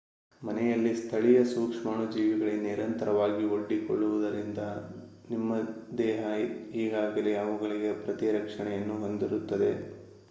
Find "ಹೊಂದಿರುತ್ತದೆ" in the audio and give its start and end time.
8.99-9.71